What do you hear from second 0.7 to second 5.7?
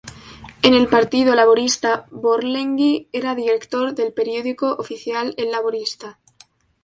el Partido Laborista Borlenghi era director del periódico oficial, "El